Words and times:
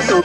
so 0.01 0.22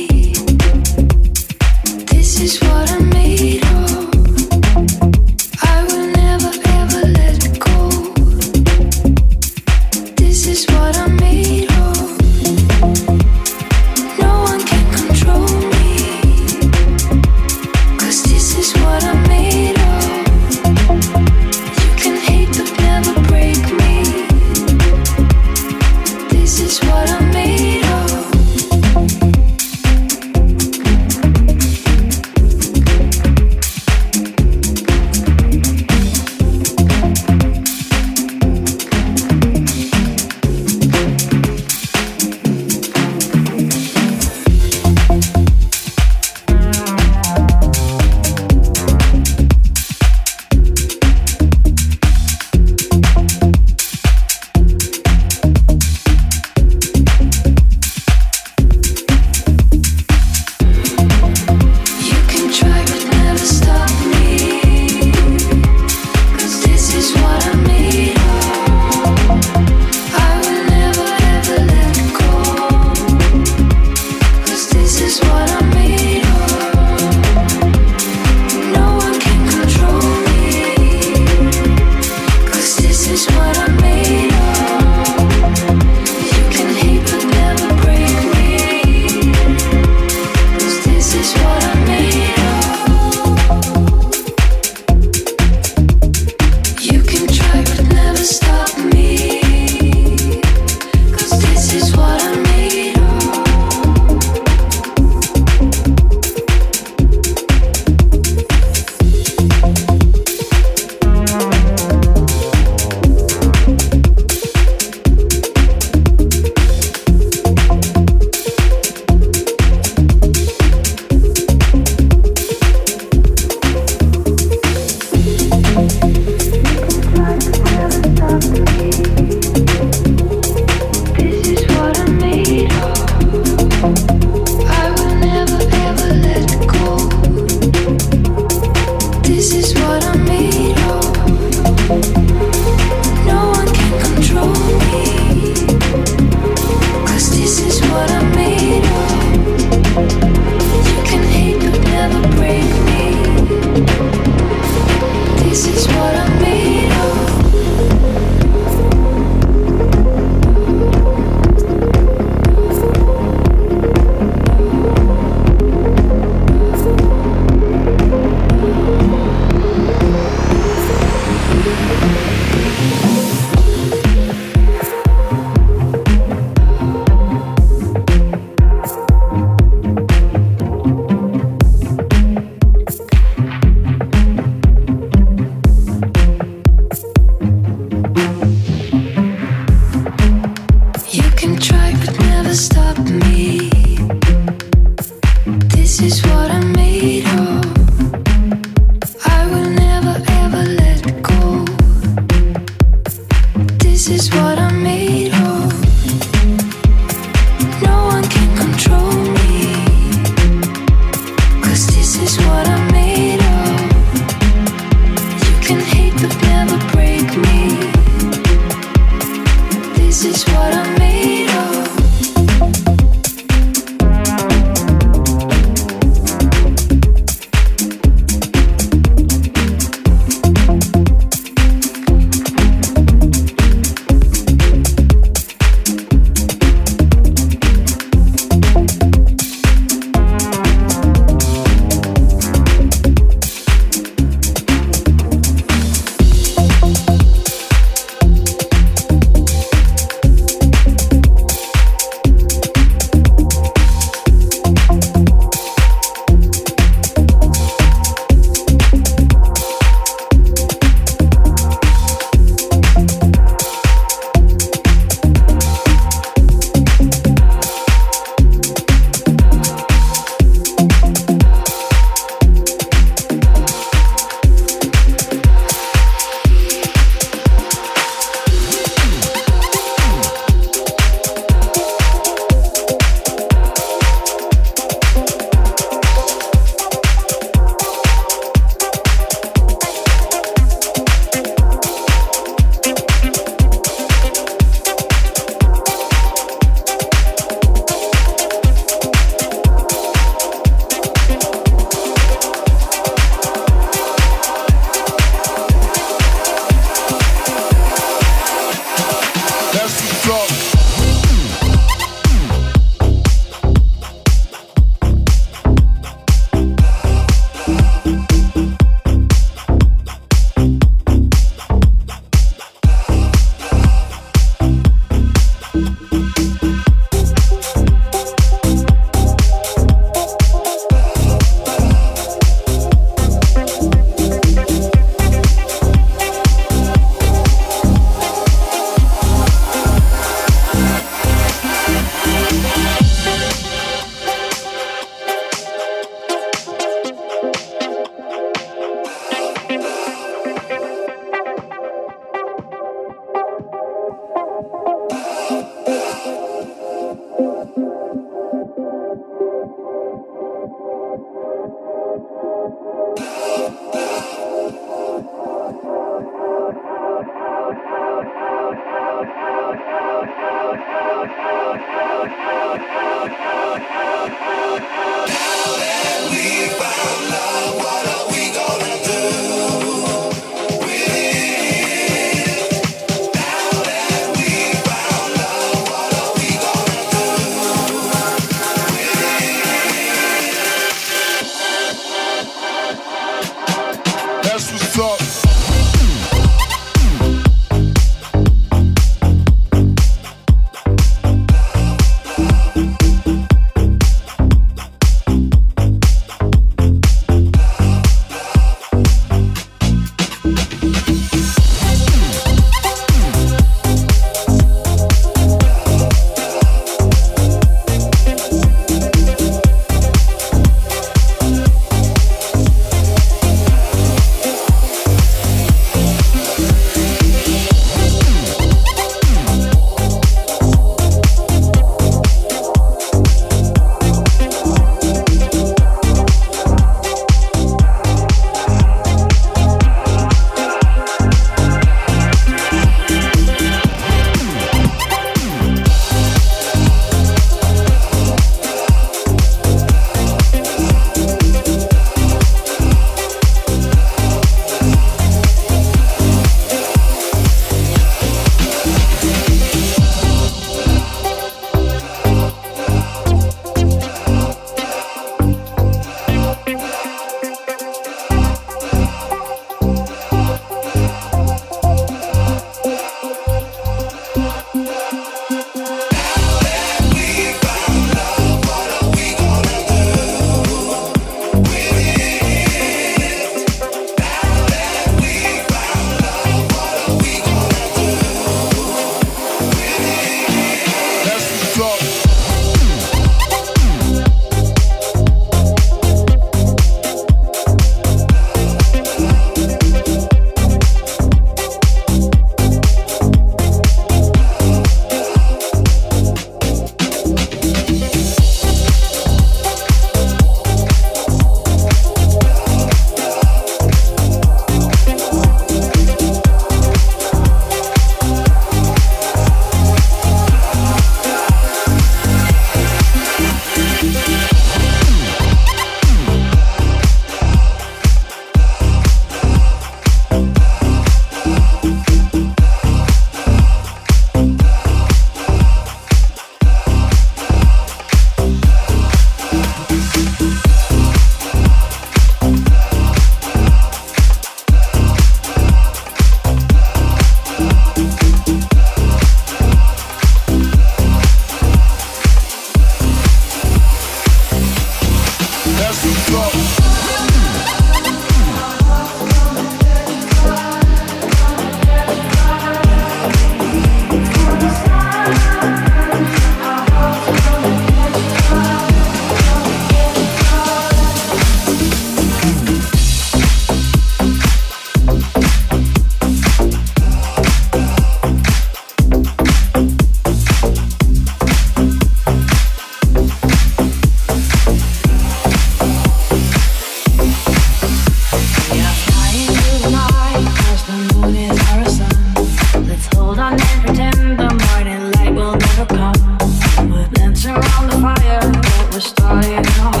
in 599.51 599.65
home. 599.65 600.00